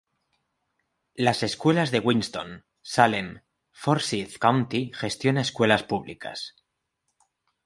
Las 1.13 1.43
Escuelas 1.43 1.91
de 1.91 1.99
Winston-Salem 1.99 3.41
Forsyth 3.71 4.39
County 4.39 4.89
gestiona 4.95 5.41
escuelas 5.41 5.83
públicas. 5.83 6.55